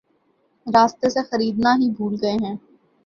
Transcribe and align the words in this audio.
راستے 0.67 1.07
سے 1.09 1.21
خریدنا 1.29 1.71
ہی 1.79 1.89
بھول 1.97 2.13
گئے 2.21 2.35
ہیں 2.43 2.55